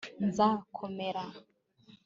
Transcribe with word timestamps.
nzakomera 0.27 1.23